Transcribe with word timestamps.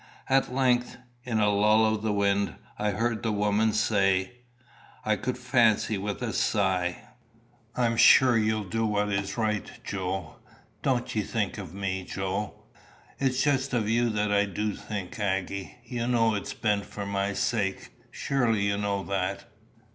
At 0.29 0.51
length, 0.51 0.97
in 1.23 1.39
a 1.39 1.51
lull 1.53 1.85
of 1.85 2.01
the 2.01 2.11
wind, 2.11 2.55
I 2.79 2.89
heard 2.89 3.21
the 3.21 3.31
woman 3.31 3.71
say 3.71 4.31
I 5.05 5.15
could 5.15 5.37
fancy 5.37 5.99
with 5.99 6.23
a 6.23 6.33
sigh 6.33 7.03
"I'm 7.75 7.97
sure 7.97 8.35
you'll 8.35 8.63
du 8.63 8.83
what 8.83 9.09
is 9.09 9.37
right, 9.37 9.69
Joe. 9.83 10.37
Don't 10.81 11.15
'e 11.15 11.21
think 11.21 11.59
o' 11.59 11.67
me, 11.67 12.03
Joe." 12.03 12.63
"It's 13.19 13.43
just 13.43 13.75
of 13.75 13.87
you 13.87 14.09
that 14.09 14.31
I 14.31 14.45
du 14.45 14.73
think, 14.73 15.19
Aggy. 15.19 15.77
You 15.85 16.07
know 16.07 16.33
it 16.33 16.55
ben't 16.63 16.85
for 16.87 17.05
my 17.05 17.33
sake. 17.33 17.91
Surely 18.09 18.65
you 18.65 18.77
know 18.79 19.03
that?" 19.03 19.45